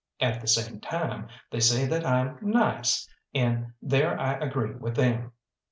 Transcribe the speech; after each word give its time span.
At 0.19 0.41
the 0.41 0.47
same 0.47 0.79
time, 0.79 1.27
they 1.51 1.59
say 1.59 1.85
that 1.85 2.03
I'm 2.07 2.39
nice, 2.41 3.07
and 3.35 3.73
there 3.83 4.19
I 4.19 4.33
agree 4.39 4.73
with 4.73 4.95
them. 4.95 5.33